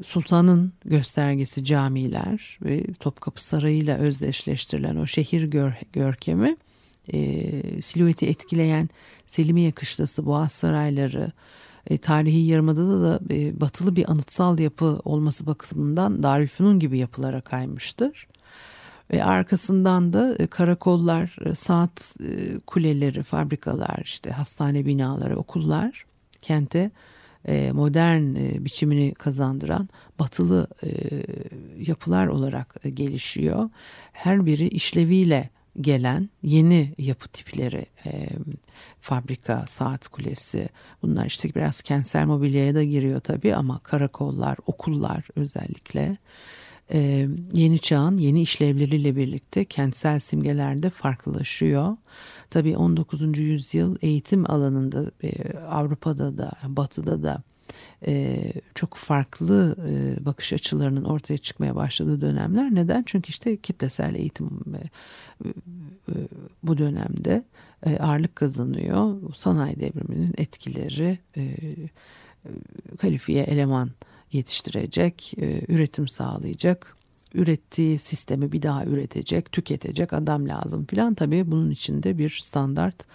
sultanın 0.06 0.74
göstergesi 0.86 1.66
camiler 1.66 2.60
ve 2.62 2.94
Topkapı 2.94 3.44
Sarayı 3.44 3.78
ile 3.78 3.96
özdeşleştirilen 3.96 4.96
o 4.96 5.08
şehir 5.08 5.44
gör, 5.44 5.74
görkemi 5.94 6.58
e, 7.14 7.52
silüeti 7.82 8.28
etkileyen 8.28 8.90
Selimiye 9.28 9.72
Kışlası, 9.72 10.26
Boğaz 10.26 10.52
Sarayları, 10.52 11.32
e, 11.90 11.98
tarihi 11.98 12.40
yarımadada 12.40 13.02
da 13.04 13.20
e, 13.34 13.62
batılı 13.62 13.96
bir 13.96 14.12
anıtsal 14.12 14.60
yapı 14.60 15.00
olması 15.06 15.46
bakımından 15.46 16.24
Darülfünun 16.24 16.80
gibi 16.80 16.98
yapılara 16.98 17.42
kaymıştır. 17.42 18.28
Ve 19.14 19.24
arkasından 19.24 20.14
da 20.14 20.36
e, 20.40 20.48
karakollar, 20.48 21.36
e, 21.46 21.56
saat 21.56 22.16
e, 22.20 22.60
kuleleri, 22.68 23.24
fabrikalar, 23.24 24.02
işte 24.04 24.30
hastane 24.30 24.86
binaları, 24.86 25.38
okullar 25.38 26.06
kente 26.42 26.92
modern 27.72 28.36
biçimini 28.66 29.14
kazandıran 29.14 29.90
batılı 30.20 30.68
yapılar 31.78 32.28
olarak 32.28 32.76
gelişiyor. 32.94 33.70
Her 34.12 34.46
biri 34.46 34.68
işleviyle 34.68 35.50
gelen 35.82 36.30
yeni 36.44 36.94
yapı 36.98 37.28
tipleri 37.28 37.86
fabrika, 39.00 39.66
saat 39.68 40.08
kulesi 40.08 40.70
bunlar 41.02 41.26
işte 41.26 41.50
biraz 41.56 41.82
kentsel 41.82 42.26
mobilyaya 42.26 42.76
da 42.76 42.84
giriyor 42.84 43.20
tabii 43.20 43.56
ama 43.56 43.80
karakollar, 43.80 44.58
okullar 44.66 45.28
özellikle 45.36 46.18
e, 46.94 47.28
yeni 47.54 47.80
çağın 47.80 48.18
yeni 48.18 48.42
işlevleriyle 48.42 49.16
birlikte 49.16 49.66
kentsel 49.66 50.20
simgelerde 50.20 50.90
farklılaşıyor. 50.90 51.98
Tabii 52.50 52.78
19. 52.78 53.38
yüzyıl 53.38 53.98
eğitim 54.02 54.52
alanında 54.52 55.12
e, 55.24 55.58
Avrupa'da 55.58 56.38
da 56.38 56.52
Batı'da 56.64 57.24
da 57.24 57.44
e, 58.08 58.44
çok 58.76 58.96
farklı 58.96 59.76
e, 59.90 60.26
bakış 60.26 60.54
açılarının 60.54 61.04
ortaya 61.04 61.38
çıkmaya 61.38 61.76
başladığı 61.76 62.22
dönemler. 62.22 62.76
Neden? 62.76 63.04
Çünkü 63.06 63.30
işte 63.30 63.58
kitlesel 63.58 64.16
eğitim 64.16 64.50
e, 64.74 65.48
e, 65.48 66.16
bu 66.64 66.78
dönemde 66.78 67.44
e, 67.86 67.98
ağırlık 67.98 68.36
kazanıyor. 68.36 69.34
Sanayi 69.36 69.80
devriminin 69.80 70.34
etkileri 70.38 71.18
e, 71.38 71.42
e, 71.42 71.90
kalifiye 72.98 73.44
eleman 73.44 73.92
yetiştirecek, 74.34 75.34
e, 75.38 75.62
üretim 75.68 76.08
sağlayacak, 76.08 76.98
ürettiği 77.34 78.00
sistemi 78.00 78.52
bir 78.52 78.62
daha 78.62 78.86
üretecek, 78.86 79.52
tüketecek 79.52 80.14
adam 80.14 80.48
lazım 80.48 80.86
filan. 80.86 81.14
Tabii 81.14 81.52
bunun 81.52 81.72
içinde 81.72 82.18
bir 82.18 82.42
standart 82.44 83.06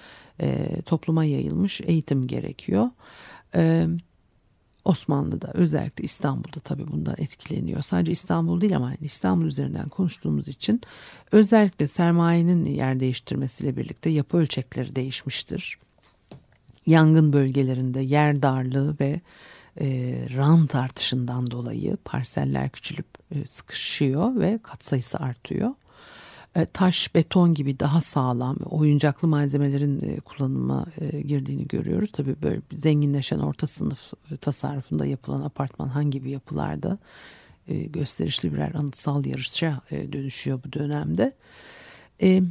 e, 0.40 0.68
topluma 0.86 1.24
yayılmış 1.24 1.80
eğitim 1.80 2.26
gerekiyor. 2.26 2.90
E, 3.54 3.86
Osmanlı'da 4.84 5.50
özellikle 5.54 6.04
İstanbul'da 6.04 6.60
tabii 6.60 6.88
bundan 6.88 7.14
etkileniyor. 7.18 7.82
Sadece 7.82 8.12
İstanbul 8.12 8.60
değil 8.60 8.76
ama 8.76 8.94
İstanbul 9.00 9.46
üzerinden 9.46 9.88
konuştuğumuz 9.88 10.48
için 10.48 10.80
özellikle 11.32 11.88
sermayenin 11.88 12.64
yer 12.64 13.00
değiştirmesiyle 13.00 13.76
birlikte 13.76 14.10
yapı 14.10 14.36
ölçekleri 14.36 14.96
değişmiştir. 14.96 15.78
Yangın 16.86 17.32
bölgelerinde 17.32 18.00
yer 18.00 18.42
darlığı 18.42 18.96
ve 19.00 19.20
e, 19.80 19.86
rant 20.36 20.74
artışından 20.74 21.50
dolayı 21.50 21.96
parseller 22.04 22.70
küçülüp 22.70 23.06
e, 23.34 23.46
sıkışıyor 23.46 24.36
ve 24.36 24.58
katsayısı 24.62 25.18
artıyor. 25.18 25.70
E, 26.56 26.64
taş, 26.64 27.14
beton 27.14 27.54
gibi 27.54 27.80
daha 27.80 28.00
sağlam 28.00 28.56
oyuncaklı 28.56 29.28
malzemelerin 29.28 30.00
e, 30.00 30.20
kullanıma 30.20 30.86
e, 31.00 31.20
girdiğini 31.20 31.68
görüyoruz. 31.68 32.12
Tabii 32.12 32.36
böyle 32.42 32.60
zenginleşen 32.72 33.38
orta 33.38 33.66
sınıf 33.66 34.12
e, 34.30 34.36
tasarrufunda 34.36 35.06
yapılan 35.06 35.42
apartman 35.42 35.88
hangi 35.88 36.24
bir 36.24 36.30
yapılarda 36.30 36.98
e, 37.68 37.78
gösterişli 37.78 38.52
birer 38.52 38.74
anıtsal 38.74 39.26
yarışa 39.26 39.80
e, 39.90 40.12
dönüşüyor 40.12 40.60
bu 40.66 40.72
dönemde. 40.72 41.34
E, 42.22 42.42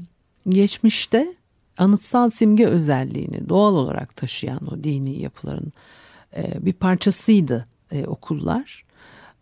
geçmişte 0.50 1.36
anıtsal 1.78 2.30
simge 2.30 2.66
özelliğini 2.66 3.50
doğal 3.50 3.76
olarak 3.76 4.16
taşıyan 4.16 4.74
o 4.74 4.84
dini 4.84 5.20
yapıların 5.20 5.74
e, 6.36 6.66
bir 6.66 6.74
parçasıydı 6.74 7.68
e, 7.92 8.06
okullar. 8.06 8.86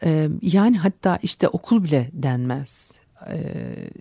E, 0.04 0.30
yani 0.42 0.78
hatta 0.78 1.20
işte 1.24 1.48
okul 1.48 1.84
bile 1.84 2.10
denmez. 2.14 2.92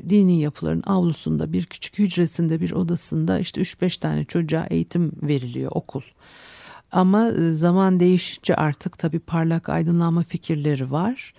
Dini 0.09 0.41
yapıların 0.41 0.83
avlusunda 0.87 1.53
bir 1.53 1.65
küçük 1.65 1.99
hücresinde 1.99 2.61
bir 2.61 2.71
odasında 2.71 3.39
işte 3.39 3.61
3-5 3.61 4.01
tane 4.01 4.25
çocuğa 4.25 4.67
eğitim 4.71 5.13
veriliyor 5.23 5.73
okul. 5.75 6.03
Ama 6.93 7.31
zaman 7.53 8.01
değişince 8.01 8.57
artık 8.57 8.99
tabii 8.99 9.19
parlak 9.19 9.69
aydınlanma 9.69 10.23
fikirleri 10.23 10.91
var 10.91 11.35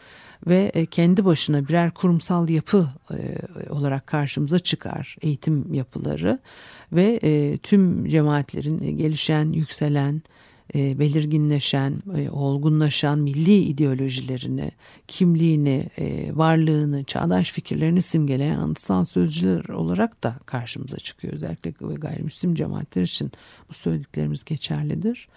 ve 0.47 0.85
kendi 0.91 1.25
başına 1.25 1.67
birer 1.67 1.91
kurumsal 1.91 2.49
yapı 2.49 2.87
olarak 3.69 4.07
karşımıza 4.07 4.59
çıkar 4.59 5.15
eğitim 5.21 5.73
yapıları 5.73 6.39
ve 6.91 7.19
tüm 7.63 8.09
cemaatlerin 8.09 8.97
gelişen, 8.97 9.51
yükselen, 9.51 10.21
e, 10.75 10.99
belirginleşen, 10.99 11.93
e, 12.17 12.29
olgunlaşan 12.29 13.19
milli 13.19 13.55
ideolojilerini, 13.55 14.71
kimliğini, 15.07 15.89
e, 15.97 16.37
varlığını, 16.37 17.03
çağdaş 17.03 17.51
fikirlerini 17.51 18.01
simgeleyen 18.01 18.59
anıtsal 18.59 19.05
sözcüler 19.05 19.69
olarak 19.69 20.23
da 20.23 20.35
karşımıza 20.45 20.97
çıkıyor. 20.97 21.33
Özellikle 21.33 21.71
gayrimüslim 21.95 22.55
cemaatler 22.55 23.03
için 23.03 23.31
bu 23.69 23.73
söylediklerimiz 23.73 24.43
geçerlidir. 24.43 25.27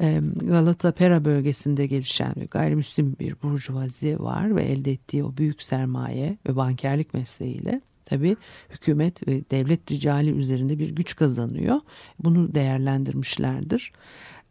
E, 0.00 0.20
Galata 0.34 0.92
Pera 0.92 1.24
bölgesinde 1.24 1.86
gelişen 1.86 2.34
gayrimüslim 2.50 3.16
bir 3.20 3.42
burjuvazi 3.42 4.20
var 4.20 4.56
ve 4.56 4.62
elde 4.62 4.92
ettiği 4.92 5.24
o 5.24 5.36
büyük 5.36 5.62
sermaye 5.62 6.38
ve 6.48 6.56
bankerlik 6.56 7.14
mesleğiyle 7.14 7.80
tabii 8.08 8.36
hükümet 8.70 9.28
ve 9.28 9.42
devlet 9.50 9.92
ricali 9.92 10.30
üzerinde 10.30 10.78
bir 10.78 10.90
güç 10.90 11.16
kazanıyor. 11.16 11.80
Bunu 12.18 12.54
değerlendirmişlerdir. 12.54 13.92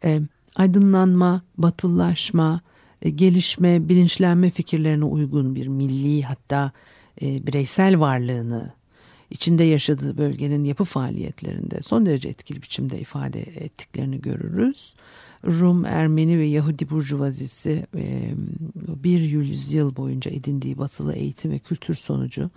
E, 0.04 0.20
aydınlanma, 0.56 1.42
batıllaşma, 1.58 2.60
e, 3.02 3.10
gelişme, 3.10 3.88
bilinçlenme 3.88 4.50
fikirlerine 4.50 5.04
uygun 5.04 5.54
bir 5.54 5.68
milli 5.68 6.22
hatta 6.22 6.72
e, 7.22 7.46
bireysel 7.46 8.00
varlığını 8.00 8.72
içinde 9.30 9.64
yaşadığı 9.64 10.18
bölgenin 10.18 10.64
yapı 10.64 10.84
faaliyetlerinde 10.84 11.82
son 11.82 12.06
derece 12.06 12.28
etkili 12.28 12.62
biçimde 12.62 13.00
ifade 13.00 13.40
ettiklerini 13.40 14.20
görürüz. 14.20 14.94
Rum, 15.46 15.84
Ermeni 15.84 16.38
ve 16.38 16.44
Yahudi 16.44 16.90
burjuvazisi 16.90 17.86
e, 17.96 18.34
bir 19.04 19.20
yüzyıl 19.20 19.96
boyunca 19.96 20.30
edindiği 20.30 20.78
batılı 20.78 21.14
eğitim 21.14 21.50
ve 21.50 21.58
kültür 21.58 21.94
sonucu 21.94 22.50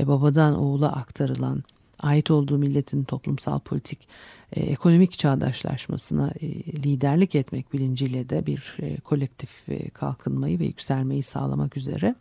e, 0.00 0.06
babadan 0.06 0.58
oğula 0.58 0.92
aktarılan 0.92 1.64
ait 1.98 2.30
olduğu 2.30 2.58
milletin 2.58 3.04
toplumsal 3.04 3.58
politik 3.58 4.08
e, 4.52 4.60
ekonomik 4.60 5.18
çağdaşlaşmasına 5.18 6.30
e, 6.40 6.48
liderlik 6.82 7.34
etmek 7.34 7.72
bilinciyle 7.72 8.28
de 8.28 8.46
bir 8.46 8.76
e, 8.82 9.00
kolektif 9.00 9.68
e, 9.68 9.90
kalkınmayı 9.90 10.60
ve 10.60 10.64
yükselmeyi 10.64 11.22
sağlamak 11.22 11.76
üzere 11.76 12.14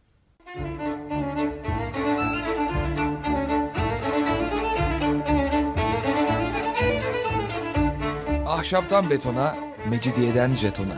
Ahşaptan 8.46 9.10
betona, 9.10 9.56
mecidiyeden 9.90 10.52
jetona. 10.52 10.98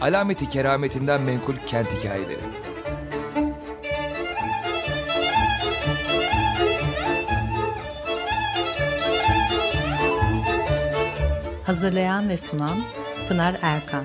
Alameti 0.00 0.48
kerametinden 0.48 1.22
menkul 1.22 1.56
kent 1.66 1.88
hikayeleri. 1.92 2.40
Hazırlayan 11.66 12.28
ve 12.28 12.36
sunan 12.36 12.84
Pınar 13.28 13.56
Erkan. 13.62 14.04